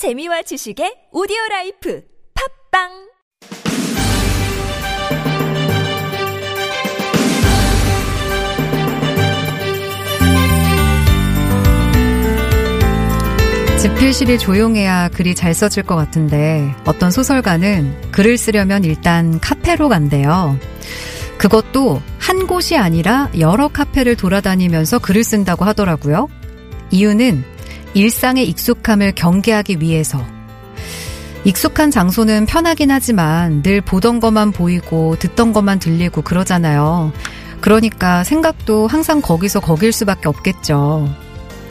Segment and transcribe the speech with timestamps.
[0.00, 2.02] 재미와 지식의 오디오 라이프
[2.72, 2.88] 팟빵
[13.78, 20.58] 집필실이 조용해야 글이 잘 써질 것 같은데 어떤 소설가는 글을 쓰려면 일단 카페로 간대요.
[21.36, 26.30] 그것도 한 곳이 아니라 여러 카페를 돌아다니면서 글을 쓴다고 하더라고요.
[26.90, 27.49] 이유는
[27.94, 30.24] 일상의 익숙함을 경계하기 위해서.
[31.44, 37.12] 익숙한 장소는 편하긴 하지만 늘 보던 것만 보이고 듣던 것만 들리고 그러잖아요.
[37.60, 41.08] 그러니까 생각도 항상 거기서 거길 수밖에 없겠죠.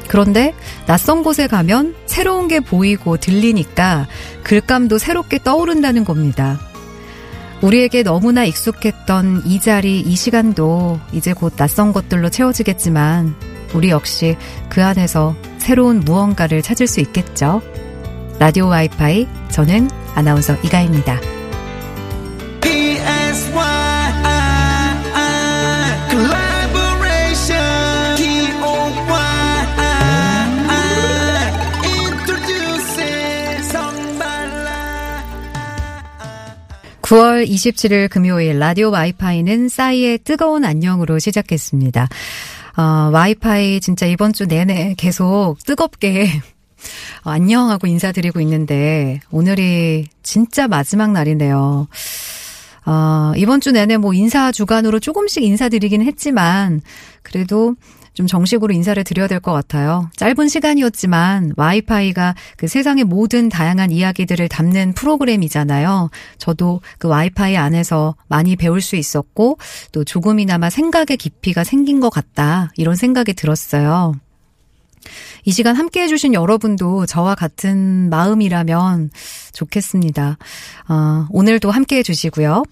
[0.08, 0.56] 그런데
[0.88, 4.08] 낯선 곳에 가면 새로운 게 보이고 들리니까
[4.44, 6.60] 글감도 새롭게 떠오른다는 겁니다.
[7.62, 13.36] 우리에게 너무나 익숙했던 이 자리, 이 시간도 이제 곧 낯선 것들로 채워지겠지만
[13.74, 14.36] 우리 역시
[14.70, 15.36] 그 안에서
[15.70, 17.62] 새로운 무언가를 찾을 수 있겠죠.
[18.40, 21.22] 라디오 와이파이, 저는 아나운서 이가입니다.
[26.10, 29.20] Collaboration, T-O-Y,
[31.86, 35.24] introducing 성발라.
[37.04, 42.10] 9월 27일 금요일 라디오 와이파이는 싸이의 뜨거운 안녕으로 시작했습니다.
[42.80, 46.30] 어, 와이파이 진짜 이번 주 내내 계속 뜨겁게
[47.26, 51.90] 어, 안녕하고 인사드리고 있는데 오늘이 진짜 마지막 날이네요.
[52.86, 56.80] 어, 이번 주 내내 뭐 인사 주간으로 조금씩 인사드리긴 했지만
[57.22, 57.76] 그래도
[58.20, 60.12] 좀 정식으로 인사를 드려야 될 것 같아요.
[60.18, 66.10] 짧은 시간이었지만 와이파이가 그 세상의 모든 다양한 이야기들을 담는 프로그램이잖아요.
[66.38, 69.58] 저도 그 와이파이 안에서 많이 배울 수 있었고
[69.94, 72.74] 또 조금이나마 생각의 깊이가 생긴 것 같다.
[72.76, 74.14] 이런 생각이 들었어요.
[75.46, 79.12] 이 시간 함께 해주신 여러분도 저와 같은 마음이라면
[79.54, 80.38] 좋겠습니다.
[80.90, 82.64] 어, 오늘도 함께 해주시고요.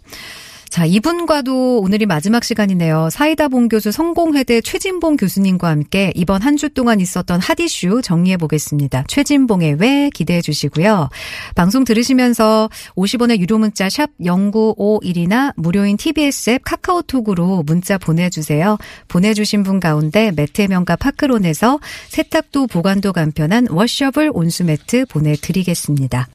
[0.70, 3.10] 자, 이분과도 오늘이 마지막 시간이네요.
[3.10, 9.04] 사이다 본교수 성공회대 최진봉 교수님과 함께 이번 한 주 동안 있었던 핫이슈 정리해 보겠습니다.
[9.08, 11.10] 최진봉의 왜 기대해 주시고요.
[11.56, 18.78] 방송 들으시면서 50원의 유료 문자 샵 0951이나 무료인 TBS 앱 카카오톡으로 문자 보내주세요.
[19.08, 26.28] 보내주신 분 가운데 매트명과 파크론에서 세탁도 보관도 간편한 워셔블 온수매트 보내드리겠습니다.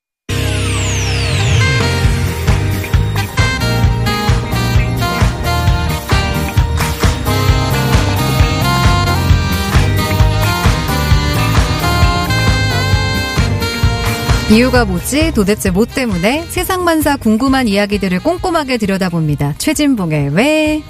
[14.53, 15.33] 이유가 뭐지?
[15.33, 16.45] 도대체 뭐 때문에?
[16.47, 19.55] 세상만사 궁금한 이야기들을 꼼꼼하게 들여다봅니다.
[19.57, 20.83] 최진봉의 왜?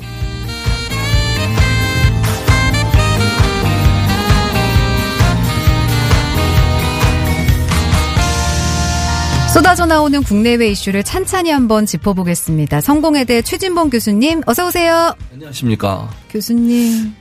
[9.55, 12.81] 쏟아져 나오는 국내외 이슈를 찬찬히 한번 짚어보겠습니다.
[12.81, 15.15] 성공회대 최진봉 교수님, 어서 오세요.
[15.33, 16.11] 안녕하십니까.
[16.31, 17.15] 교수님,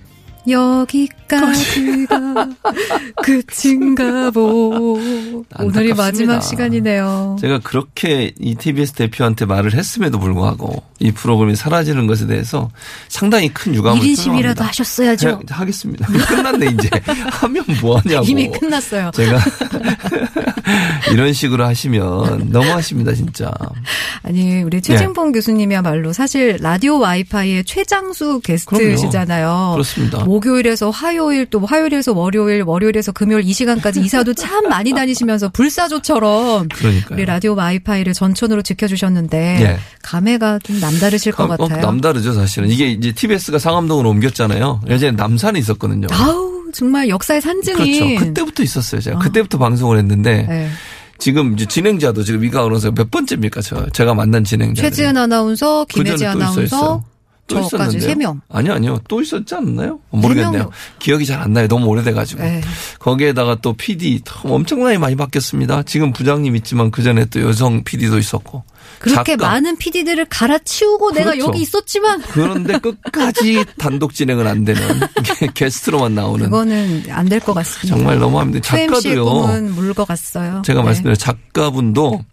[0.47, 2.47] 여기까지가
[3.23, 4.99] 끝인가 보.
[5.59, 5.93] 오늘이.
[5.93, 7.37] 마지막 시간이네요.
[7.39, 12.69] 제가 그렇게 이 TBS 대표한테 말을 했음에도 불구하고 이 프로그램이 사라지는 것에 대해서
[13.07, 14.21] 상당히 큰 유감을 1인 표명합니다.
[14.23, 15.29] 시위라도 하셨어야죠.
[15.29, 16.07] 해- 하겠습니다.
[16.07, 16.89] 끝났네 이제
[17.31, 18.25] 하면 뭐 하냐고.
[18.25, 19.11] 이미 끝났어요.
[19.13, 19.39] 제가
[21.11, 23.51] 이런 식으로 하시면 너무하십니다 진짜.
[24.23, 29.71] 아니 우리 최진봉 교수님이야말로 사실 라디오 와이파이의 최장수 게스트시잖아요.
[29.73, 30.23] 그렇습니다.
[30.31, 37.17] 목요일에서 화요일 또 화요일에서 월요일 월요일에서 금요일 이 시간까지 이사도 참 많이 다니시면서 불사조처럼 그러니까요.
[37.17, 39.77] 우리 라디오 와이파이를 전천으로 지켜주셨는데 예.
[40.01, 41.81] 감회가 좀 남다르실 것 어, 같아요.
[41.81, 44.81] 남다르죠 사실은 이게 이제 TBS가 상암동으로 옮겼잖아요.
[44.89, 46.07] 예전에 남산에 있었거든요.
[46.11, 48.25] 아우 정말 역사의 산증이 그렇죠.
[48.25, 49.01] 그때부터 있었어요.
[49.01, 50.69] 제가 그때부터 방송을 했는데 네.
[51.17, 53.61] 지금 이제 진행자도 지금 이가 아나운서 몇 번째입니까?
[53.61, 54.81] 저 제가 만난 진행자.
[54.81, 57.03] 최지은 아나운서, 김혜지 아나운서.
[57.55, 58.09] 또 저까지 있었는데요.
[58.09, 58.41] 세 명.
[58.49, 58.99] 아니요, 아니요.
[59.07, 59.99] 또 있었지 않나요?
[60.09, 60.69] 모르겠네요.
[60.99, 61.67] 기억이 잘 안 나요.
[61.67, 62.41] 너무 오래돼가지고.
[62.43, 62.61] 네.
[62.99, 65.83] 거기에다가 또 PD 엄청나게 많이 바뀌었습니다.
[65.83, 68.63] 지금 부장님 있지만 그 전에 또 여성 PD도 있었고.
[68.99, 69.47] 그렇게 작가.
[69.47, 71.47] 많은 PD들을 갈아치우고 내가 그렇죠.
[71.47, 74.81] 여기 있었지만 그런데 끝까지 단독 진행은 안 되는
[75.23, 77.95] 게- 게스트로만 나오는 그거는 안 될 것 같습니다.
[77.97, 78.59] 정말 너무합니다.
[78.61, 79.23] 작가도요.
[79.25, 80.61] 꿈은 물거갔어요.
[80.65, 80.85] 제가 네.
[80.85, 82.23] 말씀드린 작가분도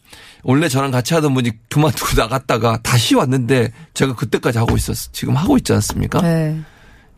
[0.44, 5.10] 원래 저랑 같이 하던 분이 그만두고 나갔다가 다시 왔는데 제가 그때까지 하고 있었어.
[5.12, 6.20] 지금 하고 있지 않습니까?
[6.20, 6.58] 네.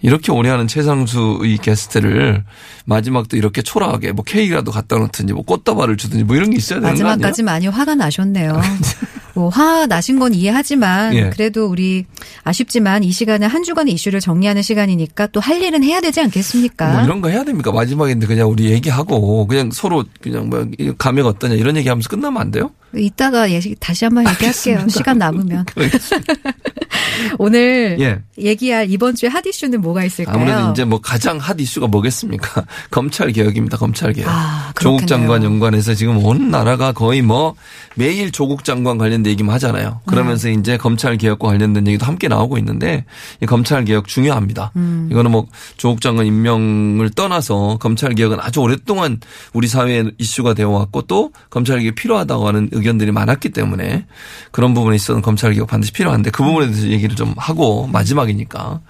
[0.02, 2.44] 이렇게 오래 하는 최상수의 게스트를
[2.86, 6.82] 마지막도 이렇게 초라하게 뭐 케이크라도 갖다 놓든지 뭐 꽃다발을 주든지 뭐 이런 게 있어야 되는
[6.82, 7.04] 거 아니에요?
[7.06, 8.60] 마지막까지 많이 화가 나셨네요.
[9.34, 11.30] 뭐화 나신 건 이해하지만 예.
[11.30, 12.04] 그래도 우리
[12.42, 16.92] 아쉽지만 이 시간에 한 주간의 이슈를 정리하는 시간이니까 또 할 일은 해야 되지 않겠습니까?
[16.92, 17.70] 뭐 이런 거 해야 됩니까?
[17.72, 20.66] 마지막인데 그냥 우리 얘기하고 그냥 서로 그냥 뭐
[20.98, 22.70] 감액 어떠냐 이런 얘기하면서 끝나면 안 돼요?
[22.96, 24.48] 이따가 예- 다시 한번 얘기할게요.
[24.78, 24.88] 알겠습니다.
[24.88, 25.64] 시간 남으면.
[27.38, 28.18] 오늘 예.
[28.38, 30.36] 얘기할 이번 주에 핫 이슈는 뭐가 있을까요?
[30.36, 32.64] 아무래도 이제 뭐 가장 핫 이슈가 뭐겠습니까?
[32.90, 33.76] 검찰 개혁입니다.
[33.76, 34.28] 검찰 개혁.
[34.30, 35.06] 아, 조국.
[35.06, 37.54] 장관 연관해서 지금 온 나라가 거의 뭐
[37.96, 40.00] 매일 조국 장관 관련된 얘기만 하잖아요.
[40.06, 40.54] 그러면서 네.
[40.54, 43.04] 이제 검찰 개혁과 관련된 얘기도 함께 나오고 있는데
[43.42, 44.72] 이 검찰 개혁 중요합니다.
[44.76, 45.08] 음.
[45.10, 45.46] 이거는 뭐
[45.76, 49.18] 조국 장관 임명을 떠나서 검찰 개혁은 아주 오랫동안
[49.52, 54.06] 우리 사회에 이슈가 되어 왔고 또 검찰 개혁이 필요하다고 하는 의견들이 많았기 때문에
[54.52, 58.80] 그런 부분에 있어서는 검찰 개혁 반드시 필요한데 그 부분에 대해서 얘기를 좀 하고 마지막이니까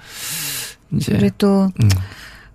[0.92, 1.88] 이제 우리 또 음.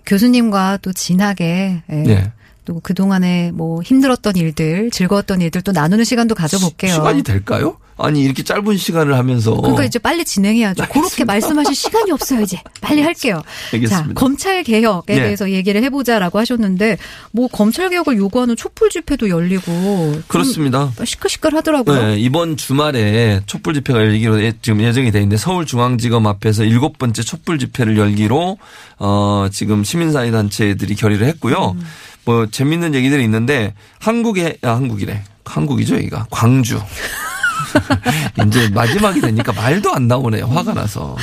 [0.05, 1.95] 교수님과 또 진하게 예.
[1.95, 2.31] 네.
[2.65, 6.93] 또 그동안에 뭐 힘들었던 일들, 즐거웠던 일들 또 나누는 시간도 가져볼게요.
[6.93, 7.77] 시 간이 될까요?
[7.97, 10.83] 아니 이렇게 짧은 시간을 하면서 그러니까 이제 빨리 진행해야죠.
[10.91, 12.59] 그렇게 말씀하실 시간이 없어요, 이제.
[12.81, 13.41] 빨리 할게요.
[13.73, 14.07] 알겠습니다.
[14.07, 15.21] 자, 검찰 개혁에 예.
[15.21, 16.97] 대해서 얘기를 해보자라고 하셨는데,
[17.31, 19.71] 뭐 검찰 개혁을 요구하는 촛불 집회도 열리고.
[19.71, 20.91] 좀 그렇습니다.
[21.05, 22.07] 시끌시끌 하더라고요.
[22.07, 27.23] 네, 이번 주말에 촛불 집회가 열리기로 예- 지금 예정이 돼 있는데 서울중앙지검 앞에서 일곱 번째
[27.23, 28.57] 촛불 집회를 열기로
[28.99, 31.75] 어 지금 시민사회 단체들이 결의를 했고요.
[31.77, 31.85] 음.
[32.25, 35.23] 뭐 재밌는 얘기들이 있는데 한국에 아 한국이래.
[35.45, 36.27] 한국이죠, 여기가.
[36.29, 36.81] 광주.
[38.47, 40.45] 이제 마지막이 되니까 말도 안 나오네요.
[40.47, 41.15] 화가 나서.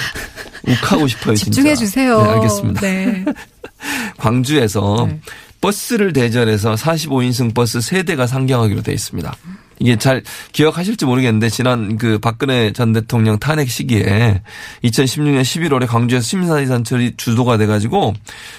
[0.67, 1.57] 욱하고 싶어요, 진짜.
[1.57, 2.23] 집중해 주세요.
[2.23, 2.81] 네, 알겠습니다.
[2.81, 3.25] 네.
[4.17, 5.21] 광주에서 네.
[5.61, 9.35] 버스를 대절해서 45인승 버스 3대가 상경하기로 돼 있습니다.
[9.79, 10.23] 이게 잘
[10.53, 14.43] 기억하실지 모르겠는데 지난 그 박근혜 전 대통령 탄핵 시기에
[14.85, 18.15] 2016년 11월에 광주에서 단체이 주도가 돼 가지고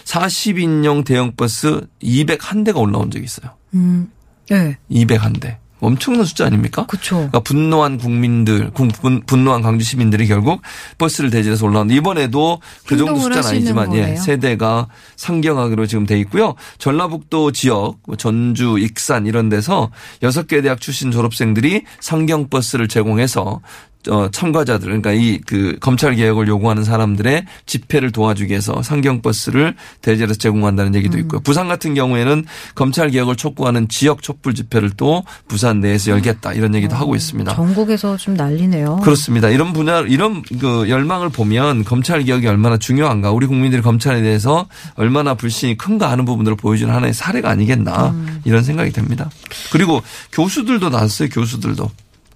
[0.06, 3.52] 40인용 대형 버스 201대가 올라온 적이 있어요.
[3.74, 4.10] 음.
[4.50, 4.78] 네.
[4.92, 5.63] 201대.
[5.86, 6.86] 엄청난 숫자 아닙니까?
[6.88, 7.16] 그쵸.
[7.16, 10.62] 그러니까 분노한 국민들, 분- 분노한 광주 시민들이 결국
[10.98, 14.16] 버스를 대절해서 올라오는데 이번에도 그 정도 숫자는 아니지만 예.
[14.16, 16.56] 세대가 상경하기로 지금 돼 있고요.
[16.78, 19.92] 전라북도 지역, 뭐 전주, 익산 이런 데서
[20.22, 23.62] 여섯 개 대학 출신 졸업생들이 상경 버스를 제공해서
[24.10, 30.38] 어, 참가자들, 그러니까 이 그 검찰 개혁을 요구하는 사람들의 집회를 도와주기 위해서 상경 버스를 대절해서
[30.38, 31.40] 제공한다는 얘기도 있고요.
[31.40, 31.44] 음.
[31.44, 32.46] 부산 같은 경우에는
[32.76, 37.54] 검찰 개혁을 촉구하는 지역 촛불 집회를 또 부산 내에서 열겠다 이런 얘기도 하고 있습니다.
[37.56, 38.98] 전국에서 좀 난리네요.
[39.04, 39.50] 그렇습니다.
[39.50, 45.34] 이런 분야, 이런 그 열망을 보면 검찰 개혁이 얼마나 중요한가, 우리 국민들이 검찰에 대해서 얼마나
[45.34, 48.42] 불신이 큰가 하는 부분들을 보여주는 하나의 사례가 아니겠나 음.
[48.46, 49.30] 이런 생각이 듭니다.
[49.72, 50.02] 그리고
[50.32, 51.30] 교수들도 나왔어요.
[51.30, 51.92] 교수들도.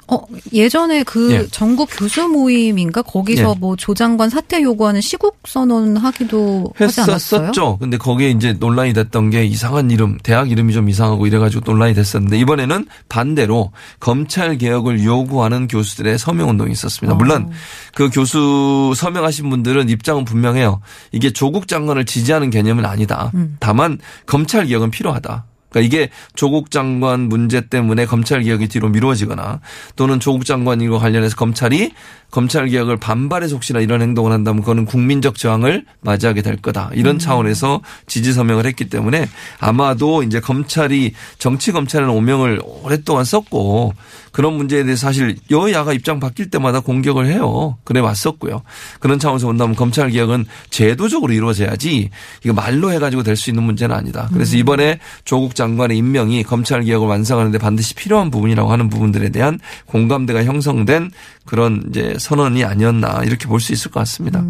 [0.09, 0.19] 어,
[0.53, 1.47] 예전에 그 예.
[1.51, 3.59] 전국 교수 모임인가 거기서 예.
[3.59, 6.73] 뭐 조 장관 사퇴 요구하는 시국 선언 하기도?
[6.79, 7.77] 했었었죠.
[7.77, 12.37] 근데 거기에 이제 논란이 됐던 게 이상한 이름, 대학 이름이 좀 이상하고 이래가지고 논란이 됐었는데
[12.39, 17.13] 이번에는 반대로 검찰 개혁을 요구하는 교수들의 서명 운동이 있었습니다.
[17.13, 17.17] 어.
[17.17, 17.51] 물론
[17.93, 20.81] 그 교수 서명하신 분들은 입장은 분명해요.
[21.11, 23.31] 이게 조국 장관을 지지하는 개념은 아니다.
[23.35, 23.57] 음.
[23.59, 25.45] 다만 검찰 개혁은 필요하다.
[25.77, 29.59] 그러니까 이게 조국 장관 문제 때문에 검찰 개혁이 뒤로 미뤄지거나
[29.95, 31.91] 또는 조국 장관과 관련해서 검찰이
[32.29, 36.91] 검찰 개혁을 반발의 속시나 이런 행동을 한다면 그거는 국민적 저항을 맞이하게 될 거다.
[36.93, 39.29] 이런 차원에서 지지 서명을 했기 때문에
[39.59, 43.93] 아마도 이제 검찰이 정치 검찰은 오명을 오랫동안 썼고
[44.33, 47.77] 그런 문제에 대해서 사실 여야가 입장 바뀔 때마다 공격을 해요.
[47.85, 48.61] 그래 왔었고요.
[48.99, 52.09] 그런 차원에서 본다면 검찰 개혁은 제도적으로 이루어져야지
[52.43, 54.29] 이거 말로 해가지고 될 수 있는 문제는 아니다.
[54.33, 59.59] 그래서 이번에 조국 장 관의 임명이 검찰 개혁을 완성하는데 반드시 필요한 부분이라고 하는 부분들에 대한
[59.87, 61.11] 공감대가 형성된
[61.45, 64.43] 그런 이제 선언이 아니었나 이렇게 볼 수 있을 것 같습니다.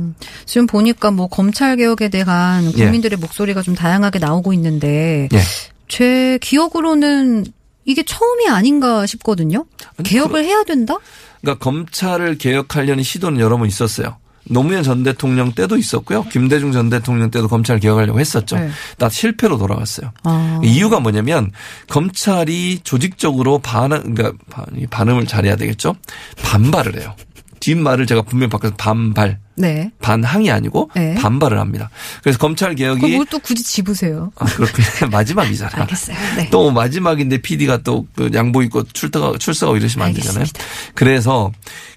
[0.46, 2.84] 지금 보니까 뭐 검찰 개혁에 대한 예.
[2.84, 5.40] 국민들의 목소리가 좀 다양하게 나오고 있는데 예.
[5.88, 7.46] 제 기억으로는
[7.86, 9.66] 이게 처음이 아닌가 싶거든요.
[9.98, 10.98] 아니, 개혁을 해야 된다?
[11.42, 14.18] 그러니까 검찰을 개혁하려는 시도는 여러 번 있었어요.
[14.50, 16.24] 노무현 전 대통령 때도 있었고요.
[16.26, 18.58] 김대중 전 대통령 때도 검찰 개혁하려고 했었죠.
[18.58, 18.70] 네.
[18.98, 20.12] 다 실패로 돌아갔어요.
[20.24, 20.60] 아.
[20.64, 21.52] 이유가 뭐냐면
[21.90, 25.96] 검찰이 조직적으로 반응, 그러니까 반- 반응을 잘해야 되겠죠.
[26.44, 27.16] 반발을 해요.
[27.60, 29.92] 뒷말을 제가 분명히 바꿔서 반발, 네.
[30.00, 31.16] 반항이 아니고 네.
[31.16, 31.90] 반발을 합니다.
[32.22, 34.32] 그래서 검찰 개혁이 뭘 또 굳이 집으세요?
[34.38, 34.86] 아, 그렇군요.
[35.12, 35.82] 마지막이잖아요.
[35.82, 36.18] 알겠어요.
[36.38, 36.50] 네.
[36.52, 40.42] 또 마지막인데 PD가 또그 양보 입고 출석하고, 출석하고 이러시면 안 되잖아요.
[40.42, 40.64] 알겠습니다.
[40.94, 41.52] 그래서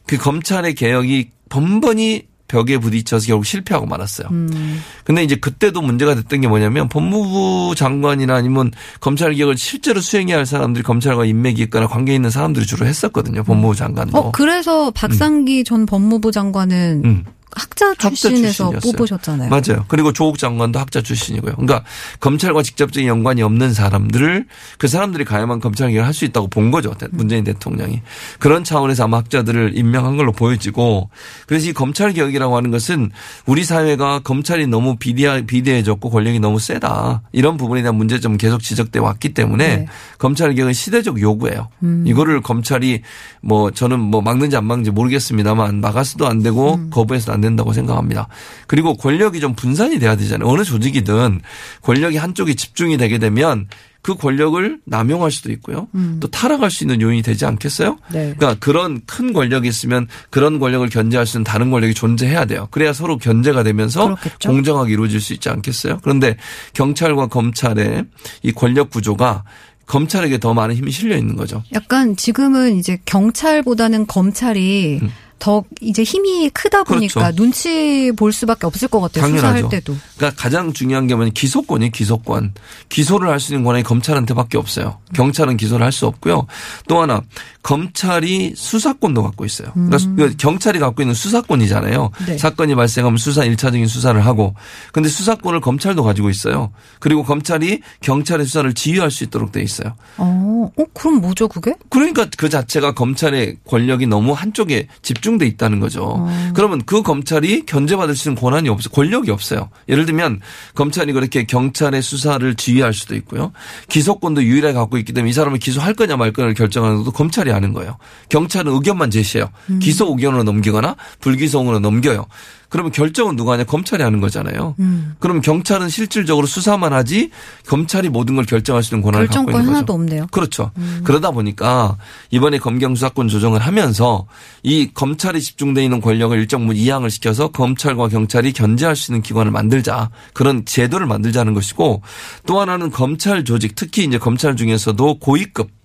[0.06, 4.28] 그 검찰의 개혁이 번번이 벽에 부딪혀서 결국 실패하고 말았어요.
[4.32, 4.82] 음.
[5.04, 10.46] 근데 이제 그때도 문제가 됐던 게 뭐냐면 법무부 장관이나 아니면 검찰 개혁을 실제로 수행해야 할
[10.46, 13.44] 사람들이 검찰과 인맥이 있거나 관계 있는 사람들이 주로 했었거든요.
[13.44, 14.18] 법무부 장관도.
[14.18, 17.24] 어, 그래서 박상기 전 법무부 장관은 음.
[17.56, 18.92] 학자 학자 출신에서 출신이었어요.
[18.92, 19.50] 뽑으셨잖아요.
[19.50, 19.84] 맞아요.
[19.88, 21.54] 그리고 조국 장관도 학자 출신이고요.
[21.56, 21.84] 그러니까
[22.20, 24.46] 검찰과 직접적인 연관이 없는 사람들을
[24.78, 26.92] 그 사람들이 가야만 검찰 개혁을 할 수 있다고 본 거죠.
[26.94, 28.02] 대- 문재인 대통령이.
[28.38, 31.08] 그런 차원에서 아마 학자들을 임명한 걸로 보여지고
[31.46, 33.10] 그래서 이 검찰 개혁이라고 하는 것은
[33.46, 37.22] 우리 사회가 검찰이 너무 비대하, 비대해졌고 권력이 너무 세다.
[37.32, 39.86] 이런 부분에 대한 문제점 계속 지적돼 왔기 때문에 네.
[40.18, 41.68] 검찰 개혁은 시대적 요구예요.
[41.82, 42.04] 음.
[42.06, 43.02] 이거를 검찰이
[43.40, 46.90] 뭐 저는 뭐 막는지 안 막는지 모르겠습니다만 막아서도 안 되고 음.
[46.90, 48.28] 거부해서도 안 된다고 생각합니다.
[48.66, 50.48] 그리고 권력이 좀 분산이 돼야 되잖아요.
[50.48, 51.40] 어느 조직이든
[51.82, 53.66] 권력이 한쪽에 집중이 되게 되면
[54.02, 55.88] 그 권력을 남용할 수도 있고요.
[56.20, 57.90] 또 타락할 수 있는 요인이 되지 않겠어요?
[57.90, 58.12] 음.
[58.12, 58.34] 네.
[58.36, 62.68] 그러니까 그런 큰 권력이 있으면 그런 권력을 견제할 수 있는 다른 권력이 존재해야 돼요.
[62.70, 64.48] 그래야 서로 견제가 되면서 그렇겠죠.
[64.48, 66.00] 공정하게 이루어질 수 있지 않겠어요?
[66.02, 66.36] 그런데
[66.72, 68.04] 경찰과 검찰의
[68.42, 69.44] 이 권력 구조가
[69.86, 71.62] 검찰에게 더 많은 힘이 실려 있는 거죠.
[71.74, 75.00] 약간 지금은 이제 경찰보다는 검찰이
[75.40, 77.24] 더 이제 힘이 크다 보니까 음.
[77.24, 77.36] 그렇죠.
[77.36, 79.22] 눈치 볼 수밖에 없을 것 같아요.
[79.22, 79.46] 당연하죠.
[79.56, 79.96] 수사할 때도.
[80.20, 82.52] 그러니까 가장 중요한 게 뭐냐면 기소권이 기소권.
[82.90, 84.98] 기소를 할 수 있는 권한이 검찰한테밖에 없어요.
[85.14, 86.46] 경찰은 기소를 할 수 없고요.
[86.88, 87.22] 또 하나
[87.62, 89.68] 검찰이 수사권도 갖고 있어요.
[89.72, 92.10] 그러니까 수- 경찰이 갖고 있는 수사권이잖아요.
[92.20, 92.26] 음.
[92.26, 92.36] 네.
[92.38, 94.54] 사건이 발생하면 수사 일차적인 수사를 하고
[94.92, 96.70] 근데 수사권을 검찰도 가지고 있어요.
[96.98, 99.94] 그리고 검찰이 경찰의 수사를 지휘할 수 있도록 돼 있어요.
[100.18, 101.74] 어, 어 그럼 뭐죠 그게?
[101.88, 106.28] 그러니까 그 자체가 검찰의 권력이 너무 한쪽에 집중돼 있다는 거죠.
[106.54, 109.70] 그러면 그 검찰이 견제받을 수 있는 권한이 없어 권력이 없어요.
[109.88, 110.40] 예를 들면
[110.74, 113.52] 검찰이 그렇게 경찰의 수사를 지휘할 수도 있고요.
[113.88, 117.72] 기소권도 유일하게 갖고 있기 때문에 이 사람을 기소할 거냐 말 거냐를 결정하는 것도 검찰이 하는
[117.72, 117.96] 거예요.
[118.28, 119.50] 경찰은 의견만 제시해요.
[119.80, 122.26] 기소 의견으로 넘기거나 불기소 의견으로 넘겨요.
[122.70, 123.64] 그러면 결정은 누가 하냐?
[123.64, 124.76] 검찰이 하는 거잖아요.
[124.78, 125.14] 음.
[125.18, 127.30] 그럼 경찰은 실질적으로 수사만 하지
[127.66, 129.70] 검찰이 모든 걸 결정할 수 있는 권한을 갖고 있는 거죠.
[129.70, 130.26] 하나도 없네요.
[130.30, 130.70] 그렇죠.
[131.04, 131.98] 그러다 보니까
[132.30, 134.26] 이번에 검경 수사권 조정을 하면서
[134.62, 139.50] 이 검찰이 집중돼 있는 권력을 일정 부분 이양을 시켜서 검찰과 경찰이 견제할 수 있는 기관을
[139.50, 142.02] 만들자 그런 제도를 만들자는 것이고
[142.46, 145.79] 또 하나는 검찰 조직 특히 이제 검찰 중에서도 고위급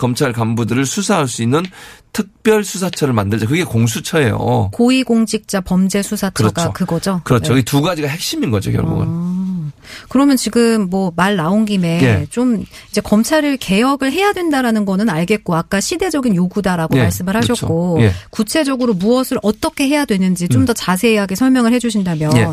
[0.00, 1.62] 검찰 간부들을 수사할 수 있는
[2.14, 3.46] 특별 수사처를 만들자.
[3.46, 4.70] 그게 공수처예요.
[4.72, 6.72] 고위공직자 범죄 수사처가 그렇죠.
[6.72, 7.52] 그거죠 그렇죠.
[7.52, 7.60] 네.
[7.60, 9.06] 이두 가지가 핵심인 거죠, 결국은.
[10.08, 12.26] 그러면 지금 뭐 말 나온 김에 예.
[12.30, 17.52] 좀 이제 검찰을 개혁을 해야 된다라는 거는 알겠고 아까 시대적인 요구다라고 예, 말씀을 그렇죠.
[17.52, 18.12] 하셨고 예.
[18.30, 22.48] 구체적으로 무엇을 어떻게 해야 되는지 좀더 자세하게 설명을 해주신다면 예.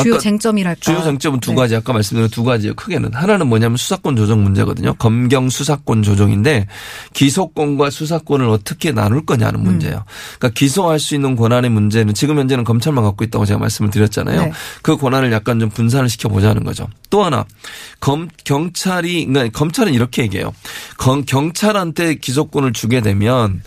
[0.00, 0.80] 주요 쟁점이랄까.
[0.80, 1.56] 주요 쟁점은 두 네.
[1.56, 2.74] 가지 아까 말씀드린 두 가지예요.
[2.74, 4.94] 크게는 하나는 뭐냐면 수사권 조정 문제거든요.
[4.94, 6.66] 검경 수사권 조정인데
[7.14, 9.64] 기소권과 수사권을 어떻게 나눌 거냐는 음.
[9.64, 10.04] 문제예요.
[10.38, 14.44] 그러니까 기소할 수 있는 권한의 문제는 지금 현재는 검찰만 갖고 있다고 제가 말씀을 드렸잖아요.
[14.44, 14.52] 네.
[14.82, 16.88] 그 권한을 약간 좀 분산을 시켜 보자는 거죠.
[17.10, 17.44] 또 하나
[18.00, 20.52] 검 경찰이 그러니까 검찰은 이렇게 얘기해요.
[20.98, 23.62] 검, 경찰한테 기소권을 주게 되면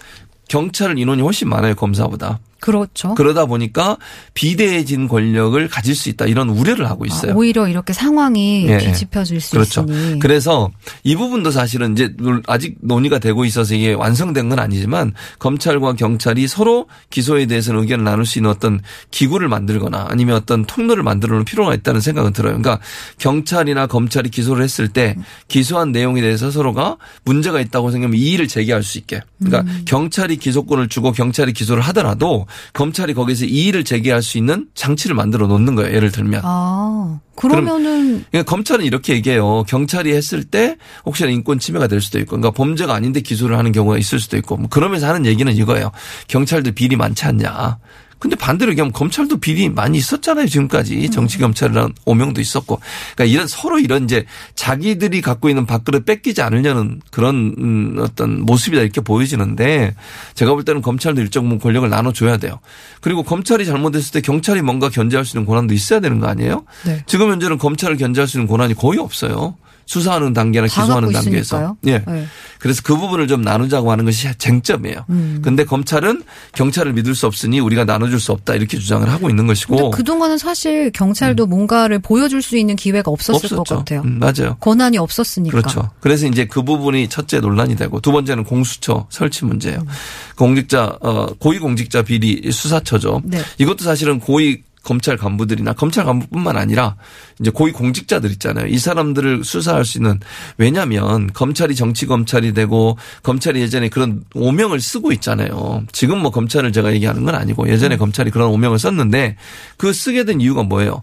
[0.49, 2.39] 경찰은 인원이 훨씬 많아요 검사보다.
[2.59, 3.13] 그렇죠.
[3.15, 3.97] 그러다 보니까
[4.33, 7.31] 비대해진 권력을 가질 수 있다 이런 우려를 하고 있어요.
[7.31, 8.77] 아, 오히려 이렇게 상황이 예, 예.
[8.79, 9.85] 뒤집혀질 수 그렇죠.
[9.87, 10.19] 있으니.
[10.19, 10.71] 그래서
[11.03, 16.47] 이 부분도 사실은 이제 물- 아직 논의가 되고 있어서 이게 완성된 건 아니지만 검찰과 경찰이
[16.47, 18.81] 서로 기소에 대해서는 의견을 나눌 수 있는 어떤
[19.11, 22.57] 기구를 만들거나 아니면 어떤 통로를 만들어 놓을 필요가 있다는 생각은 들어요.
[22.57, 22.79] 그러니까
[23.19, 25.15] 경찰이나 검찰이 기소를 했을 때
[25.47, 29.21] 기소한 내용에 대해서 서로가 문제가 있다고 생각하면 이의를 제기할 수 있게.
[29.39, 29.81] 그러니까 음.
[29.85, 35.75] 경찰이 기소권을 주고 경찰이 기소를 하더라도 검찰이 거기서 이의를 제기할 수 있는 장치를 만들어 놓는
[35.75, 35.95] 거예요.
[35.95, 36.41] 예를 들면.
[36.43, 39.63] 아 그러면은 그러니까 검찰은 이렇게 얘기해요.
[39.63, 43.97] 경찰이 했을 때 혹시나 인권 침해가 될 수도 있고, 그러니까 범죄가 아닌데 기소를 하는 경우가
[43.97, 45.91] 있을 수도 있고, 뭐 그러면서 하는 얘기는 이거예요.
[46.27, 47.77] 경찰도 비리 많지 않냐.
[48.19, 50.47] 근데 반대로 얘기하면 검찰도 비리 많이 있었잖아요.
[50.47, 52.79] 지금까지 정치 검찰이라는 오명도 있었고,
[53.15, 58.81] 그러니까 이런 서로 이런 이제 자기들이 갖고 있는 밥그릇 뺏기지 않으려는 그런 음, 어떤 모습이다
[58.81, 59.95] 이렇게 보여지는데
[60.33, 62.59] 제가 볼 때는 검찰도 일정 부분 권력을 나눠줘야 돼요.
[63.01, 66.65] 그리고 검찰이 잘못했을 때 경찰이 뭔가 견제할 수 있는 권한도 있어야 되는 거 아니에요?
[66.85, 67.03] 네.
[67.07, 69.55] 지금 현재는 검찰을 견제할 수 있는 권한이 거의 없어요.
[69.85, 71.77] 수사하는 단계나 다 기소하는 단계에서.
[71.87, 72.03] 예.
[72.05, 72.25] 네.
[72.59, 75.05] 그래서 그 부분을 좀 나누자고 하는 것이 쟁점이에요.
[75.09, 75.41] 음.
[75.43, 76.23] 근데 검찰은
[76.53, 79.91] 경찰을 믿을 수 없으니 우리가 나눠줄 수 없다 이렇게 주장을 하고 있는 것이고.
[79.91, 84.01] 그동안은 사실 경찰도 뭔가를 보여줄 수 있는 기회가 없었을 것 같아요.
[84.01, 84.57] 음, 맞아요.
[84.59, 85.55] 권한이 없었으니까.
[85.55, 85.89] 그렇죠.
[85.99, 89.79] 그래서 이제 그 부분이 첫째 논란이 되고 두 번째는 공수처 설치 문제예요.
[89.79, 89.87] 음.
[90.35, 93.21] 공직자 어 고위 공직자 비리 수사처죠.
[93.25, 93.39] 네.
[93.59, 96.95] 이것도 사실은 고위 검찰 간부들이나 검찰 간부뿐만 아니라
[97.39, 98.67] 이제 고위 공직자들 있잖아요.
[98.67, 100.19] 이 사람들을 수사할 수 있는
[100.57, 105.83] 왜냐하면 검찰이 정치 검찰이 되고 검찰이 예전에 그런 오명을 쓰고 있잖아요.
[105.91, 109.35] 지금 뭐 검찰을 제가 얘기하는 건 아니고 예전에 검찰이 그런 오명을 썼는데
[109.77, 111.01] 그 쓰게 된 이유가 뭐예요?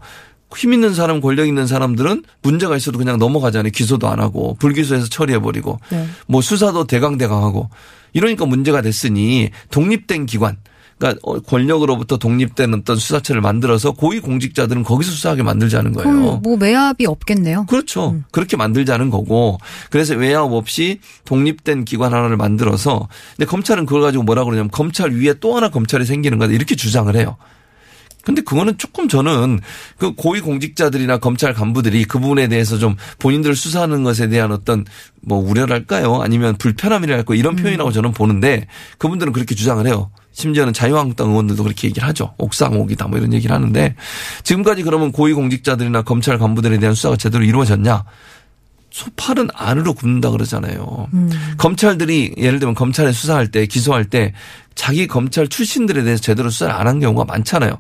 [0.57, 3.71] 힘 있는 사람, 권력 있는 사람들은 문제가 있어도 그냥 넘어가잖아요.
[3.73, 6.07] 기소도 안 하고 불기소해서 처리해버리고 네.
[6.27, 7.71] 뭐 수사도 대강대강하고
[8.13, 10.59] 이러니까 문제가 됐으니 독립된 기관
[11.03, 16.41] 그러니까 어, 권력으로부터 독립된 어떤 수사처를 만들어서 고위 공직자들은 거기서 수사하게 만들자는 거예요.
[16.43, 17.67] 뭐 매압이 없겠네요.
[17.67, 18.21] 그렇죠.
[18.31, 19.59] 그렇게 만들자는 거고
[19.91, 25.35] 그래서 외압 없이 독립된 기관 하나를 만들어서 근데 검찰은 그걸 가지고 뭐라 그러냐면 검찰 위에
[25.41, 27.37] 또 하나 검찰이 생기는 거다 이렇게 주장을 해요.
[28.25, 29.59] 근데 그거는 조금 저는
[29.99, 34.85] 그 고위 공직자들이나 검찰 간부들이 그 부분에 대해서 좀 본인들 수사하는 것에 대한 어떤
[35.21, 36.23] 뭐 우려랄까요?
[36.23, 37.37] 아니면 불편함이랄까요?
[37.37, 38.69] 이런 표현이라고 저는 보는데
[38.99, 40.13] 그분들은 그렇게 주장을 해요.
[40.33, 42.35] 심지어는 자유한국당 의원들도 그렇게 얘기를 하죠.
[42.39, 43.95] 옥상옥이다 뭐 이런 얘기를 하는데
[44.45, 48.05] 지금까지 그러면 고위 공직자들이나 검찰 간부들에 대한 수사가 제대로 이루어졌냐?
[48.91, 51.09] 소팔은 안으로 굽는다 그러잖아요.
[51.57, 54.35] 검찰들이 예를 들면 검찰에 수사할 때 기소할 때
[54.75, 57.79] 자기 검찰 출신들에 대해서 제대로 수사를 안 한 경우가 많잖아요.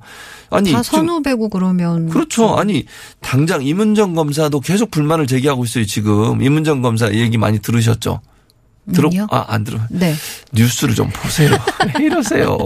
[0.48, 2.56] 아니 다 선후배고 그러면 그렇죠.
[2.56, 2.86] 아니
[3.20, 5.84] 당장 임은정 검사도 계속 불만을 제기하고 있어요.
[5.84, 8.20] 지금 임은정 검사 얘기 많이 들으셨죠?
[8.92, 9.26] 들어 아니요.
[9.30, 9.78] 아안 들어.
[9.90, 10.14] 네.
[10.52, 11.50] 뉴스를 좀 보세요.
[11.98, 12.58] 왜 이러세요?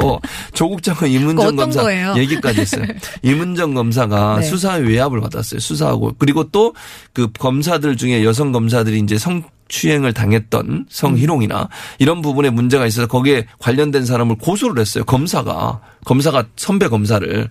[0.54, 2.14] 조국 장관 임은정 어떤 검사 거예요?
[2.16, 2.84] 얘기까지 했어요.
[3.22, 4.46] 임은정 검사가 네.
[4.46, 5.60] 수사에 외압을 받았어요.
[5.60, 6.72] 수사하고 그리고 또
[7.16, 13.46] 그 검사들 중에 여성 검사들이 이제 성 추행을 당했던 성희롱이나 이런 부분에 문제가 있어서 거기에
[13.58, 15.02] 관련된 사람을 고소를 했어요.
[15.04, 17.48] 검사가 검사가 선배 검사를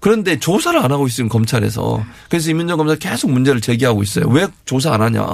[0.00, 4.26] 그런데 조사를 안 하고 있으면 검찰에서 그래서 임은정 검사 계속 문제를 제기하고 있어요.
[4.28, 5.24] 왜 조사 안 하냐?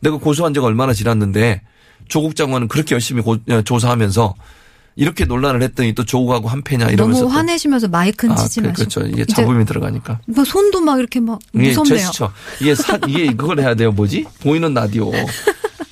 [0.00, 1.60] 내가 고소한 지가 얼마나 지났는데
[2.08, 4.34] 조국 장관은 그렇게 열심히 고- 어, 조사하면서
[4.98, 7.36] 이렇게 논란을 했더니 또 조국하고 한패냐 이러면서 너무 또.
[7.38, 8.88] 화내시면서 마이크는 아, 치지 그- 마시고.
[8.90, 9.08] 그렇죠.
[9.12, 10.20] 이게 잡음이 들어가니까.
[10.26, 11.98] 뭐 손도 막 이렇게 막 이게 무섭네요.
[11.98, 12.32] 제스처.
[12.62, 13.92] 이게 사, 이게 그걸 해야 돼요.
[13.92, 14.24] 뭐지?
[14.40, 15.10] 보이는 라디오.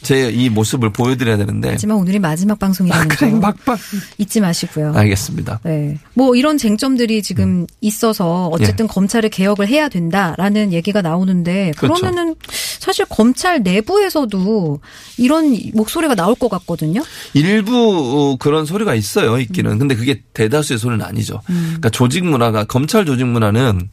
[0.04, 1.70] 제 이 모습을 보여드려야 되는데.
[1.70, 3.78] 하지만 오늘이 마지막 방송이라는 그래, 거 막박.
[4.18, 4.92] 잊지 마시고요.
[4.94, 5.60] 알겠습니다.
[5.64, 5.98] 네.
[6.14, 12.00] 뭐 이런 쟁점들이 지금 있어서 어쨌든 검찰을 개혁을 해야 된다라는 얘기가 나오는데 그렇죠.
[12.00, 12.34] 그러면은
[12.78, 14.80] 사실 검찰 내부에서도
[15.18, 17.02] 이런 목소리가 나올 것 같거든요.
[17.32, 19.38] 일부 어, 그런 소리가 있어요.
[19.38, 19.78] 있기는.
[19.78, 21.40] 근데 그게 대다수의 소리는 아니죠.
[21.46, 23.88] 그러니까 조직 문화가 검찰 조직 문화는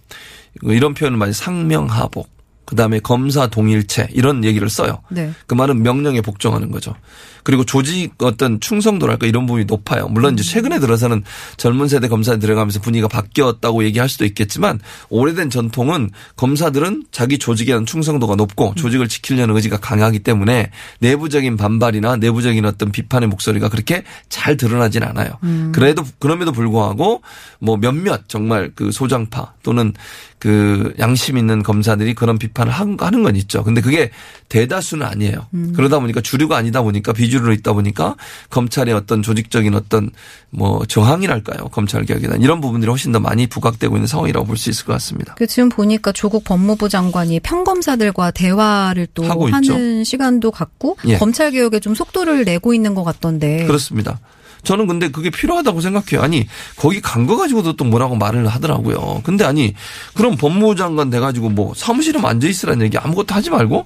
[0.64, 2.30] 이런 표현을 많이 상명하복.
[2.72, 5.02] 그다음에 검사 동일체 이런 얘기를 써요.
[5.10, 5.34] 네.
[5.46, 6.96] 그 말은 명령에 복종하는 거죠.
[7.44, 10.08] 그리고 조직 어떤 충성도랄까 이런 부분이 높아요.
[10.08, 11.24] 물론 이제 최근에 들어서는
[11.58, 17.86] 젊은 세대 검사에 들어가면서 분위기가 바뀌었다고 얘기할 수도 있겠지만 오래된 전통은 검사들은 자기 조직에 대한
[17.86, 24.56] 충성도가 높고 조직을 지키려는 의지가 강하기 때문에 내부적인 반발이나 내부적인 어떤 비판의 목소리가 그렇게 잘
[24.56, 25.32] 드러나진 않아요.
[25.74, 27.22] 그래도 그럼에도 불구하고
[27.60, 29.94] 뭐 몇몇 정말 그 소장파 또는
[30.42, 33.64] 그 양심 있는 검사들이 그런 비판을 한- 하는 건 있죠.
[33.64, 34.10] 근데 그게
[34.50, 35.46] 대다수는 아니에요.
[35.76, 38.16] 그러다 보니까 주류가 아니다 보니까 비주류로 있다 보니까
[38.50, 40.10] 검찰의 어떤 조직적인 어떤
[40.50, 41.68] 뭐 저항이랄까요.
[41.70, 44.94] 검찰 개혁에 대한 이런 부분들이 훨씬 더 많이 부각되고 있는 상황이라고 볼 수 있을 것
[44.94, 45.36] 같습니다.
[45.36, 50.04] 그 지금 보니까 조국 법무부 장관이 평검사들과 대화를 또 하고 하는 있죠.
[50.10, 51.18] 시간도 갖고 예.
[51.20, 53.66] 검찰 개혁에 좀 속도를 내고 있는 것 같던데.
[53.68, 54.20] 그렇습니다.
[54.64, 56.22] 저는 근데 그게 필요하다고 생각해요.
[56.22, 59.22] 아니, 거기 간 거 가지고도 또 뭐라고 말을 하더라고요.
[59.24, 59.74] 근데 아니,
[60.14, 63.86] 그럼 법무부 장관 돼가지고 뭐 사무실에 앉아 있으라는 얘기 아무것도 하지 말고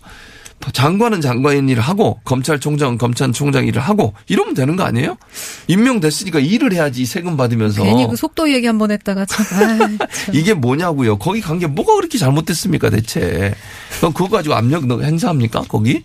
[0.72, 5.18] 장관은 장관인 일을 하고 검찰총장은 검찰총장 일을 하고 이러면 되는 거 아니에요?
[5.68, 7.84] 임명됐으니까 일을 해야지 세금 받으면서.
[7.84, 9.46] 괜히 그 속도 얘기 한 번 했다가 참.
[9.60, 9.98] 아이, 참.
[10.34, 11.18] 이게 뭐냐고요.
[11.20, 13.54] 거기 간 게 뭐가 그렇게 잘못됐습니까 대체.
[13.98, 16.04] 그럼 그거 가지고 압력 너- 행사합니까 거기?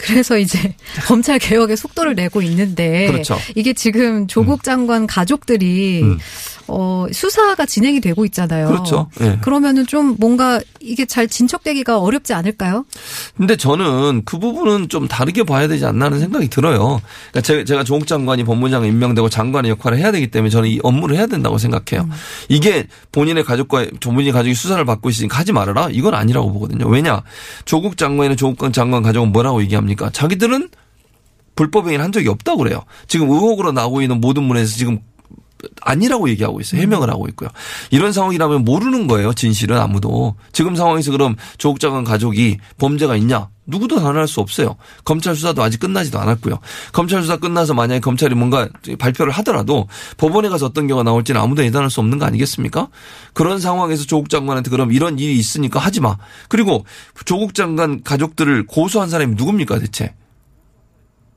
[0.00, 0.74] 그래서 이제
[1.06, 3.38] 검찰 개혁에 속도를 내고 있는데 그렇죠.
[3.54, 6.18] 이게 지금 조국 장관 가족들이 음.
[6.72, 8.68] 어 수사가 진행이 되고 있잖아요.
[8.68, 9.08] 그렇죠.
[9.20, 9.38] 예.
[9.40, 12.84] 그러면은 좀 뭔가 이게 잘 진척되기가 어렵지 않을까요?
[13.36, 17.00] 근데 저는 그 부분은 좀 다르게 봐야 되지 않나 하는 생각이 들어요.
[17.32, 21.16] 그러니까 제- 제가 조국 장관이 법무장관 임명되고 장관의 역할을 해야 되기 때문에 저는 이 업무를
[21.16, 22.08] 해야 된다고 생각해요.
[22.48, 25.88] 이게 본인의 가족과 본인의 가족이 수사를 받고 있으니까 하지 말아라.
[25.90, 26.86] 이건 아니라고 보거든요.
[26.86, 27.22] 왜냐?
[27.64, 29.89] 조국 장관이나 조국 장관 가족은 뭐라고 얘기합니까?
[29.96, 30.68] 자기들은
[31.56, 32.84] 불법 행위를 한 적이 없다고 그래요.
[33.06, 35.00] 지금 의혹으로 나오고 있는 모든 문에서 지금
[35.80, 36.80] 아니라고 얘기하고 있어요.
[36.80, 37.48] 해명을 하고 있고요.
[37.90, 39.32] 이런 상황이라면 모르는 거예요.
[39.34, 40.34] 진실은 아무도.
[40.52, 43.48] 지금 상황에서 그럼 조국 장관 가족이 범죄가 있냐?
[43.66, 44.76] 누구도 단언할 수 없어요.
[45.04, 46.58] 검찰 수사도 아직 끝나지도 않았고요.
[46.92, 48.68] 검찰 수사 끝나서 만약에 검찰이 뭔가
[48.98, 52.88] 발표를 하더라도 법원에 가서 어떤 경우가 나올지는 아무도 예단할 수 없는 거 아니겠습니까?
[53.32, 56.16] 그런 상황에서 조국 장관한테 그럼 이런 일이 있으니까 하지 마.
[56.48, 56.84] 그리고
[57.24, 60.14] 조국 장관 가족들을 고소한 사람이 누굽니까 대체?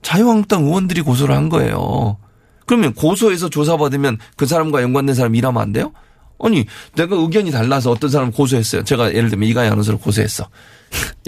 [0.01, 2.17] 자유한국당 의원들이 고소를 한 거예요.
[2.65, 5.91] 그러면 고소해서 조사받으면 그 사람과 연관된 사람 일하면 안 돼요?
[6.39, 8.83] 아니, 내가 의견이 달라서 어떤 사람 고소했어요.
[8.83, 10.49] 제가 예를 들면 이가희 아나운서를 고소했어.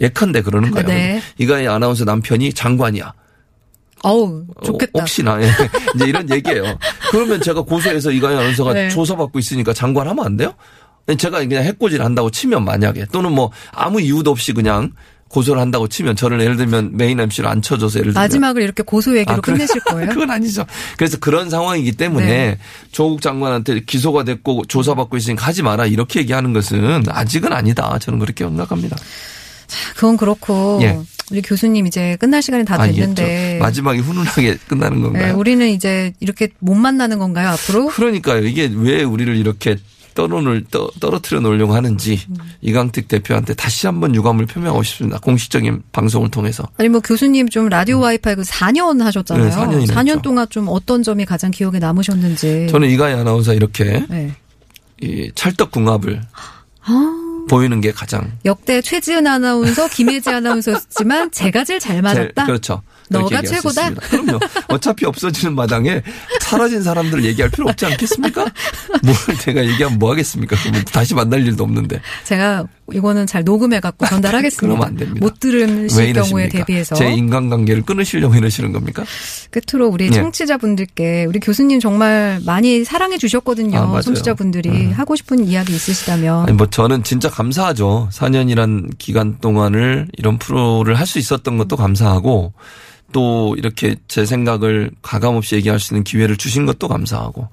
[0.01, 0.87] 예컨대 그러는 거예요.
[0.87, 1.21] 네.
[1.37, 3.13] 이가희 아나운서 남편이 장관이야.
[4.03, 4.99] 어우 어, 좋겠다.
[4.99, 5.49] 혹시나 예.
[5.95, 6.77] 이제 이런 얘기예요.
[7.09, 8.89] 그러면 제가 고소해서 이가희 아나운서가 네.
[8.89, 10.53] 조사받고 있으니까 장관하면 안 돼요?
[11.17, 14.91] 제가 그냥 해코지를 한다고 치면 만약에 또는 뭐 아무 이유도 없이 그냥
[15.29, 19.17] 고소를 한다고 치면 저를 예를 들면 메인 MC로 안 쳐줘서 예를 들면 마지막을 이렇게 고소
[19.17, 19.41] 얘기로 아?
[19.41, 20.09] 끝내실 거예요?
[20.13, 20.65] 그건 아니죠.
[20.97, 22.57] 그래서 그런 상황이기 때문에 네.
[22.91, 27.97] 조국 장관한테 기소가 됐고 조사받고 있으니까 하지 마라 이렇게 얘기하는 것은 아직은 아니다.
[27.99, 28.95] 저는 그렇게 생각합니다.
[29.95, 30.99] 그건 그렇고 예.
[31.31, 35.37] 우리 교수님 이제 끝날 시간이 다 아, 예, 됐는데 저 마지막에 훈훈하게 끝나는 네, 건가요?
[35.37, 37.87] 우리는 이제 이렇게 못 만나는 건가요 앞으로?
[37.87, 38.45] 그러니까요.
[38.45, 39.77] 이게 왜 우리를 이렇게
[40.15, 42.35] 떠놓을 떠, 떨어뜨려 놓으려고 하는지 음.
[42.61, 45.19] 이강택 대표한테 다시 한번 유감을 표명하고 싶습니다.
[45.19, 46.63] 공식적인 방송을 통해서.
[46.77, 49.49] 아니 뭐 교수님 좀 라디오 와이파이 그 4년 하셨잖아요.
[49.49, 50.21] 네, 4년이나 했죠.
[50.21, 52.67] 동안 좀 어떤 점이 가장 기억에 남으셨는지.
[52.71, 54.33] 저는 이가희 아나운서 이렇게 네.
[55.01, 56.21] 이 찰떡궁합을
[56.85, 62.45] 아, 보이는 게 가장 역대 최지은 아나운서, 김혜지 아나운서였지만 제가 제일 잘 제일- 맞았다.
[62.45, 62.81] 그렇죠.
[63.09, 63.89] 너가 얘기할 수 최고다?
[63.93, 64.39] 그럼요.
[64.69, 66.01] 어차피 없어지는 마당에
[66.41, 68.45] 사라진 사람들을 얘기할 필요 없지 않겠습니까?
[69.03, 70.55] 뭘 제가 얘기하면 뭐 하겠습니까?
[70.91, 72.01] 다시 만날 일도 없는데.
[72.23, 74.61] 제가 이거는 잘 녹음해 갖고 전달하겠습니다.
[74.61, 75.19] 그러면 안 됩니다.
[75.25, 76.49] 못 들으실 왜 경우에?
[76.49, 79.03] 대비해서 제 인간관계를 끊으시려고 이러시는 겁니까?
[79.49, 80.09] 끝으로 우리 예.
[80.11, 83.95] 청취자분들께 우리 교수님 정말 많이 사랑해 주셨거든요.
[83.95, 84.01] 아.
[84.01, 88.09] 청취자분들이 하고 싶은 이야기 있으시다면 아니 뭐 저는 진짜 감사하죠.
[88.11, 92.53] 4년이란 기간 동안을 이런 프로를 할 수 있었던 것도 감사하고
[93.11, 97.49] 또 이렇게 제 생각을 가감없이 얘기할 수 있는 기회를 주신 것도 감사하고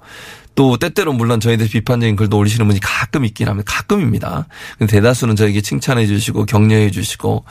[0.55, 3.71] 또 때때로 물론 저희에 대해 비판적인 글도 올리시는 분이 가끔 있긴 합니다.
[3.73, 4.45] 가끔입니다.
[4.77, 7.43] 근데 대다수는 저에게 칭찬해 주시고 격려해 주시고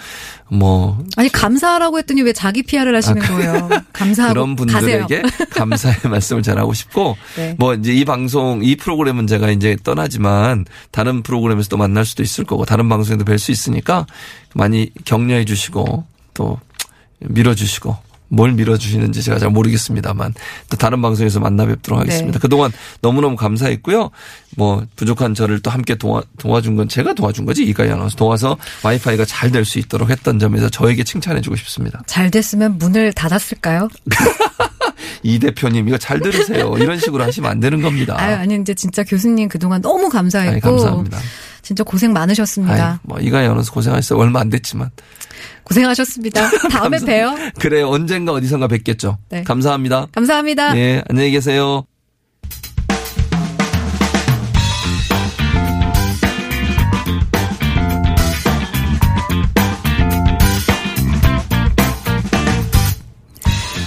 [0.51, 3.69] 뭐 아니 감사하라고 했더니 왜 자기 PR을 하시는 거예요?
[3.93, 4.57] 감사하고 아, 그런.
[4.57, 7.57] 분들에게 감사의 말씀을 전하고 싶고 네.
[7.59, 12.45] 뭐 이제 이 방송 이 프로그램은 제가 이제 떠나지만 다른 프로그램에서 또 만날 수도 있을
[12.45, 14.07] 거고 다른 방송에도 뵐 수 있으니까
[14.55, 16.61] 많이 격려해 주시고 또
[17.29, 17.97] 밀어 주시고
[18.29, 20.33] 뭘 밀어주시는지 제가 잘 모르겠습니다만
[20.71, 22.39] 또 다른 방송에서 만나 뵙도록 하겠습니다.
[22.39, 22.41] 네.
[22.41, 24.11] 그동안 너무너무 감사했고요.
[24.57, 29.27] 뭐 부족한 저를 또 함께 도와, 도와준 건 제가 도와준 거지 이가희 아나운서 도와서 와이파이가
[29.27, 32.03] 잘 될 수 있도록 했던 점에서 저에게 칭찬해 주고 싶습니다.
[32.07, 33.89] 잘 됐으면 문을 닫았을까요?
[35.23, 36.75] 이 대표님 이거 잘 들으세요.
[36.79, 38.17] 이런 식으로 하시면 안 되는 겁니다.
[38.19, 41.19] 아유, 아니 이제 진짜 교수님 그동안 너무 감사했고 아이, 감사합니다.
[41.63, 42.91] 진짜 고생 많으셨습니다.
[42.93, 44.19] 아이, 뭐 이가희 아나운서 고생하셨어요.
[44.19, 44.91] 얼마 안 됐지만.
[45.65, 46.51] 고생하셨습니다.
[46.71, 47.35] 다음에 봬요.
[47.59, 49.19] 그래 언젠가 어디선가 뵙겠죠.
[49.31, 49.43] 네.
[49.45, 50.09] 감사합니다.
[50.13, 50.75] 감사합니다.
[50.75, 51.85] 네, 안녕히 계세요.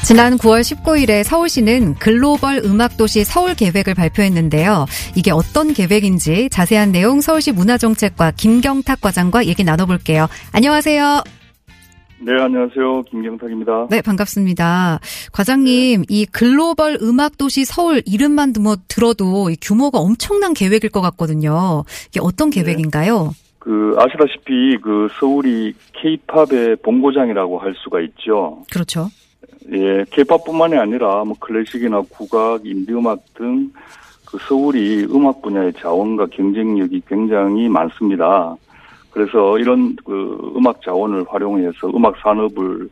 [0.05, 4.85] 지난 9월 19일에 서울시는 글로벌 음악도시 서울 계획을 발표했는데요.
[5.15, 10.27] 이게 어떤 계획인지 자세한 내용 서울시 문화정책과 김경탁 과장과 얘기 나눠볼게요.
[10.53, 11.23] 안녕하세요.
[12.19, 13.01] 네, 안녕하세요.
[13.09, 13.87] 김경탁입니다.
[13.89, 14.99] 네, 반갑습니다.
[15.31, 21.83] 과장님, 이 글로벌 음악도시 서울 이름만 뭐 들어도 이 규모가 엄청난 계획일 것 같거든요.
[22.09, 23.33] 이게 어떤 계획인가요?
[23.57, 28.63] 그 아시다시피 그 서울이 케이팝의 본고장이라고 할 수가 있죠.
[28.71, 29.09] 그렇죠.
[29.71, 33.71] 예, 케이팝뿐만이 아니라 뭐 클래식이나 국악, 인디음악 등
[34.25, 38.55] 그 서울이 음악 분야의 자원과 경쟁력이 굉장히 많습니다.
[39.11, 42.89] 그래서 이런 그 음악 자원을 활용해서 음악 산업을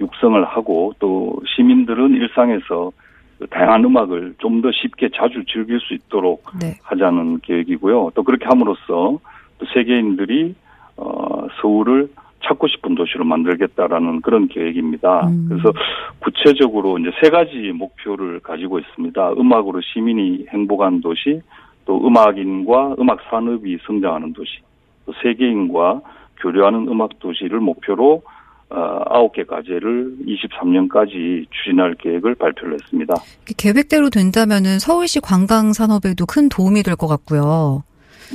[0.00, 2.90] 육성을 하고 또 시민들은 일상에서
[3.38, 6.74] 그 다양한 음악을 좀 더 쉽게 자주 즐길 수 있도록 네.
[6.82, 8.12] 하자는 계획이고요.
[8.14, 9.18] 또 그렇게 함으로써
[9.58, 10.54] 또 세계인들이
[10.96, 12.08] 어 서울을
[12.48, 15.28] 찾고 싶은 도시로 만들겠다라는 그런 계획입니다.
[15.28, 15.46] 음.
[15.48, 15.72] 그래서
[16.20, 19.32] 구체적으로 이제 세 가지 목표를 가지고 있습니다.
[19.32, 21.40] 음악으로 시민이 행복한 도시,
[21.84, 24.58] 또 음악인과 음악 산업이 성장하는 도시,
[25.06, 26.00] 또 세계인과
[26.40, 28.22] 교류하는 음악 도시를 목표로
[28.70, 33.14] 어, 아홉 개 과제를 23년까지 추진할 계획을 발표를 했습니다.
[33.56, 37.82] 계획대로 된다면은 서울시 관광 산업에도 큰 도움이 될 것 같고요.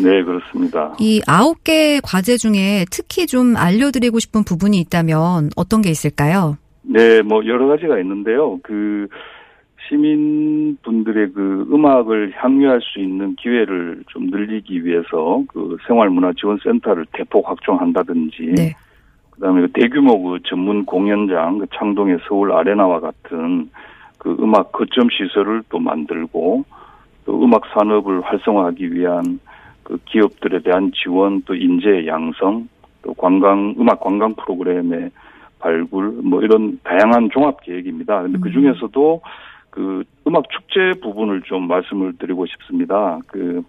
[0.01, 0.95] 네, 그렇습니다.
[0.99, 6.57] 이 아홉 개 과제 중에 특히 좀 알려드리고 싶은 부분이 있다면 어떤 게 있을까요?
[6.81, 8.59] 네, 뭐 여러 가지가 있는데요.
[8.63, 9.07] 그
[9.87, 18.75] 시민분들의 그 음악을 향유할 수 있는 기회를 좀 늘리기 위해서 그 생활문화지원센터를 대폭 확충한다든지, 네.
[19.31, 23.69] 그다음에 그 대규모 그 전문 공연장, 그 창동의 서울 아레나와 같은
[24.17, 26.63] 그 음악 거점 시설을 또 만들고,
[27.25, 29.39] 또 음악 산업을 활성화하기 위한
[29.83, 32.67] 그 기업들에 대한 지원, 또 인재 양성,
[33.01, 35.11] 또 관광 음악 관광 프로그램의
[35.59, 38.21] 발굴 뭐 이런 다양한 종합 계획입니다.
[38.23, 39.21] 근데 그 중에서도
[39.69, 43.19] 그 음악 축제 부분을 좀 말씀을 드리고 싶습니다.
[43.27, 43.63] 그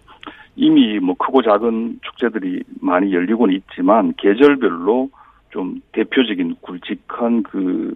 [0.55, 5.09] 이미 뭐 크고 작은 축제들이 많이 열리고는 있지만 계절별로
[5.49, 7.95] 좀 대표적인 굵직한 그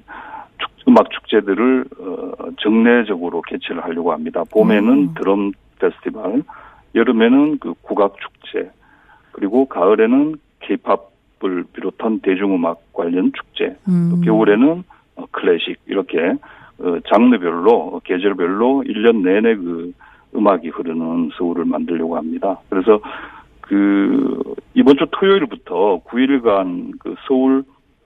[0.58, 4.43] 축- 음악 축제들을 어 정례적으로 개최를 하려고 합니다.
[4.51, 5.13] 봄에는 음.
[5.13, 6.43] 드럼 페스티벌,
[6.95, 8.71] 여름에는 그 국악 축제,
[9.32, 14.21] 그리고 가을에는 케이팝 힙합을 비롯한 대중음악 관련 축제, 또 음.
[14.23, 14.84] 겨울에는
[15.15, 16.17] 어, 클래식 이렇게
[16.80, 19.93] 어, 장르별로 어, 계절별로 1년 내내 그
[20.36, 22.60] 음악이 흐르는 서울을 만들려고 합니다.
[22.69, 22.99] 그래서
[23.62, 27.63] 그 이번 주 토요일부터 9일간 그 서울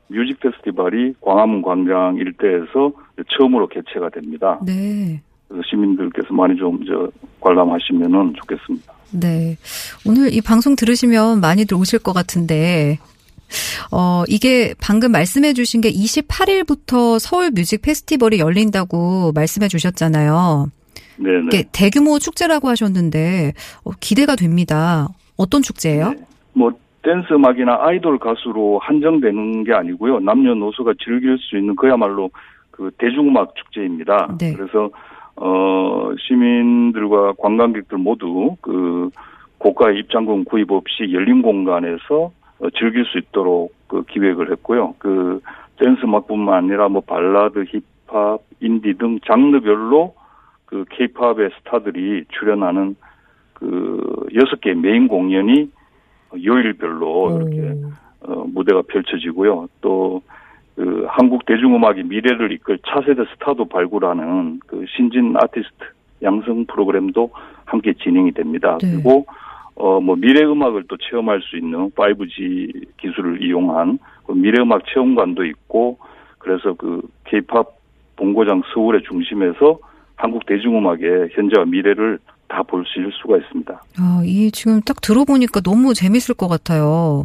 [0.08, 2.92] 뮤직 페스티벌이 광화문 광장 일대에서
[3.30, 4.60] 처음으로 개최가 됩니다.
[4.66, 5.22] 네.
[5.54, 7.08] 그래서 시민들께서 많이 좀 저
[7.40, 8.94] 관람하시면은 좋겠습니다.
[9.12, 9.58] 네.
[10.08, 12.98] 오늘 이 방송 들으시면 많이들 오실 것 같은데,
[13.92, 20.68] 어, 이게 방금 말씀해 주신 게 28일부터 서울 뮤직 페스티벌이 열린다고 말씀해 주셨잖아요.
[21.20, 25.10] 이게 대규모 축제라고 하셨는데, 어, 기대가 됩니다.
[25.38, 26.12] 어떤 축제예요?
[26.12, 26.26] 네.
[26.54, 26.72] 뭐
[27.04, 30.22] 댄스 음악이나 아이돌 가수로 한정되는 게 아니고요.
[30.22, 32.32] 남녀노소가 즐길 수 있는 그야말로
[32.72, 34.36] 그 대중음악 축제입니다.
[34.40, 34.54] 네.
[34.54, 34.90] 그래서
[35.36, 39.10] 어 시민들과 관광객들 모두 그
[39.58, 44.96] 고가의 입장금 구입 없이 열린 공간에서 어, 즐길 수 있도록 그 기획을 했고요.
[45.00, 45.40] 그
[45.78, 47.66] 댄스 음악뿐만 아니라 뭐 발라드,
[48.08, 50.14] 힙합, 인디 등 장르별로
[50.66, 52.96] 그 케이팝의 스타들이 출연하는
[53.54, 55.70] 그 여섯 개 메인 공연이
[56.44, 57.76] 요일별로 이렇게
[58.22, 59.68] 어, 무대가 펼쳐지고요.
[59.82, 60.22] 또,
[60.76, 65.86] 그, 한국 대중음악의 미래를 이끌 차세대 스타도 발굴하는 그 신진 아티스트
[66.24, 67.30] 양성 프로그램도
[67.66, 68.78] 함께 진행이 됩니다.
[68.82, 68.92] 네.
[68.92, 69.26] 그리고,
[69.76, 75.46] 어, 뭐, 미래 음악을 또 체험할 수 있는 5G 기술을 이용한 그 미래 음악 체험관도
[75.46, 75.98] 있고,
[76.40, 77.68] 그래서 그, 케이팝
[78.16, 79.80] 본고장 서울의 중심에서
[80.16, 83.82] 한국 대중음악의 현재와 미래를 다 볼 수 있을 수가 있습니다.
[84.00, 87.24] 아, 이 지금 딱 들어보니까 너무 재밌을 것 같아요.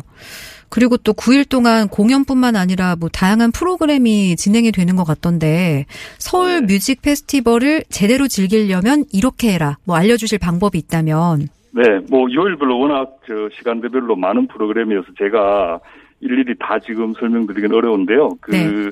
[0.70, 5.87] 그리고 또 9일 동안 공연뿐만 아니라 뭐 다양한 프로그램이 진행이 되는 것 같던데
[6.18, 6.74] 서울 네.
[6.74, 9.76] 뮤직 페스티벌을 제대로 즐기려면 이렇게 해라.
[9.87, 11.48] 뭐 알려주실 방법이 있다면.
[11.72, 15.81] 네, 뭐 요일별로 워낙 저 시간대별로 많은 프로그램이어서 제가
[16.20, 18.31] 일일이 다 지금 설명드리긴 어려운데요.
[18.40, 18.90] 그 네.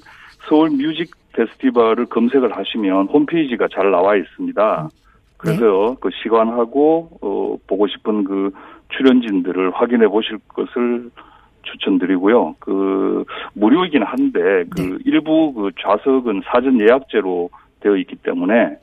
[0.48, 4.88] 서울 뮤직 페스티벌을 검색을 하시면 홈페이지가 잘 나와 있습니다.
[5.36, 8.50] 그래서 그 시간하고 어 보고 싶은 그
[8.96, 11.10] 출연진들을 확인해 보실 것을
[11.70, 12.56] 추천드리고요.
[12.58, 13.24] 그
[13.54, 17.50] 무료이긴 한데 그 일부 그 좌석은 사전 예약제로
[17.80, 18.78] 되어 있기 때문에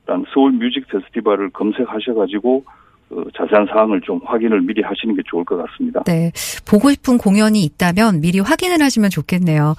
[0.00, 2.64] 일단 서울 뮤직 페스티벌을 검색하셔가지고
[3.08, 6.02] 그 자세한 사항을 좀 확인을 미리 하시는 게 좋을 것 같습니다.
[6.04, 6.30] 네.
[6.68, 9.74] 보고 싶은 공연이 있다면 미리 확인을 하시면 좋겠네요.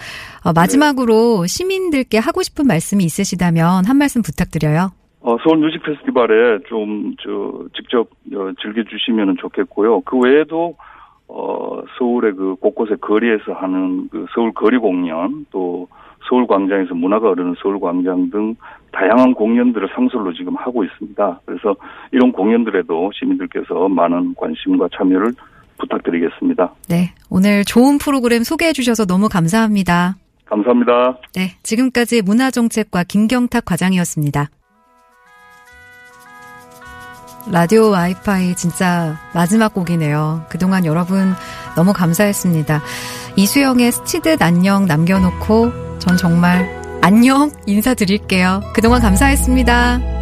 [0.45, 4.91] 어, 마지막으로 시민들께 하고 싶은 말씀이 있으시다면 한 말씀 부탁드려요.
[5.21, 10.01] 어, 서울 뮤직 페스티벌에 좀, 저, 직접, 어, 즐겨주시면 좋겠고요.
[10.01, 10.75] 그 외에도,
[11.29, 15.87] 어, 서울의 그 곳곳의 거리에서 하는 그 서울 거리 공연, 또
[16.27, 18.55] 서울 광장에서 문화가 흐르는 서울 광장 등
[18.91, 21.41] 다양한 공연들을 상설로 지금 하고 있습니다.
[21.45, 21.75] 그래서
[22.11, 25.33] 이런 공연들에도 시민들께서 많은 관심과 참여를
[25.77, 26.73] 부탁드리겠습니다.
[26.89, 27.13] 네.
[27.29, 30.15] 오늘 좋은 프로그램 소개해 주셔서 너무 감사합니다.
[30.45, 31.17] 감사합니다.
[31.35, 31.55] 네.
[31.63, 34.49] 지금까지 문화정책과 김경탁 과장이었습니다.
[37.51, 40.45] 라디오 와이파이 진짜 마지막 곡이네요.
[40.49, 41.33] 그동안 여러분
[41.75, 42.81] 너무 감사했습니다.
[43.35, 48.61] 이수영의 스치듯 안녕 남겨놓고 전 정말 안녕 인사드릴게요.
[48.73, 50.18] 그동안 감사했습니다.